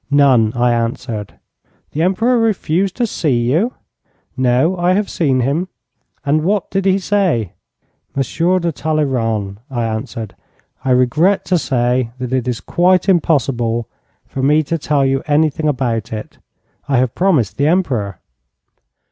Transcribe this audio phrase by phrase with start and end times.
[0.09, 1.35] 'None,' I answered.
[1.91, 3.73] 'The Emperor refused to see you?'
[4.35, 5.67] 'No, I have seen him.'
[6.25, 7.53] 'And what did he say?'
[8.15, 10.35] 'Monsieur de Talleyrand,' I answered,
[10.83, 13.87] 'I regret to say that it is quite impossible
[14.25, 16.39] for me to tell you anything about it.
[16.89, 18.19] I have promised the Emperor.'